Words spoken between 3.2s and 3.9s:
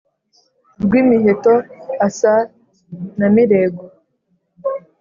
mirego.